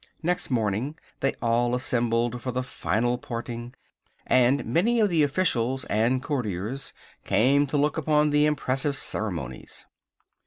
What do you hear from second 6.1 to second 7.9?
courtiers came to